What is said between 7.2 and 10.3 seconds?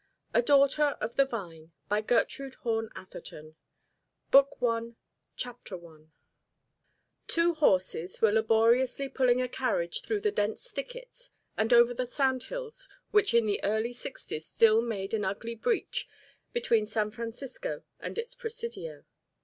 Two horses were laboriously pulling a carriage through